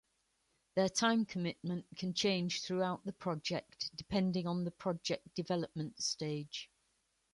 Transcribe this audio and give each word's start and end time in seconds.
Their 0.73 0.89
time 0.89 1.25
commitment 1.27 1.85
can 1.95 2.15
change 2.15 2.63
throughout 2.63 3.05
the 3.05 3.13
project 3.13 3.91
depending 3.93 4.47
on 4.47 4.63
the 4.63 4.71
project 4.71 5.35
development 5.35 6.01
stage. 6.01 6.71